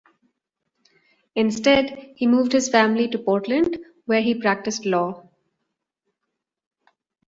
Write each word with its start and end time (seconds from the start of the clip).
Instead, 1.35 1.95
he 2.15 2.25
moved 2.25 2.53
his 2.53 2.67
family 2.69 3.07
to 3.07 3.19
Portland 3.19 3.77
where 4.07 4.23
he 4.23 4.33
practiced 4.33 4.83
law. 4.83 5.29